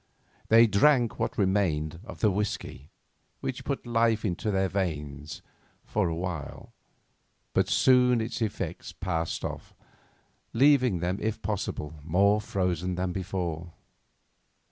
[0.47, 2.89] They drank what remained of the whiskey,
[3.39, 5.43] which put life into their veins
[5.83, 6.73] for a while,
[7.53, 9.75] but soon its effects passed off,
[10.53, 13.73] leaving them, if possible, more frozen than before.